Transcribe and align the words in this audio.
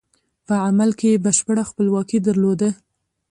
په 0.47 0.53
عمل 0.65 0.89
کې 0.99 1.07
یې 1.13 1.21
بشپړه 1.25 1.63
خپلواکي 1.69 2.17
درلوده. 2.27 2.69